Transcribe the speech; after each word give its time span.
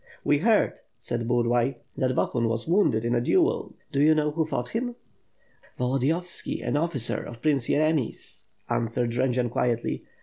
"We 0.23 0.39
heard," 0.39 0.79
said 0.97 1.27
Burlay, 1.27 1.75
"that 1.95 2.15
Bohun 2.15 2.49
was 2.49 2.67
wounded 2.67 3.05
in 3.05 3.13
a 3.13 3.21
duel; 3.21 3.75
do 3.91 4.01
you 4.01 4.15
know 4.15 4.31
who 4.31 4.45
fought 4.45 4.69
him?" 4.69 4.95
"Volodiyovski, 5.77 6.67
an 6.67 6.75
officer 6.75 7.17
of 7.21 7.39
Prince 7.43 7.67
Yeremy's," 7.67 8.45
answered 8.67 9.11
Jendzian 9.11 9.51
quietly. 9.51 10.03